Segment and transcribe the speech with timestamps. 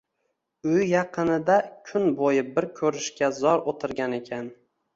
[0.69, 1.57] Uyi yaqinida
[1.91, 4.53] kun bo‘yi bir ko‘rishga zor o‘tirgan ekan